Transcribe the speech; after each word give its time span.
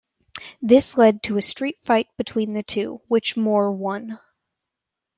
This 0.63 0.97
led 0.97 1.21
to 1.21 1.37
a 1.37 1.43
street 1.43 1.79
fight 1.83 2.07
between 2.17 2.55
the 2.55 2.63
two, 2.63 3.01
which 3.07 3.37
Moore 3.37 3.71
won. 3.71 4.17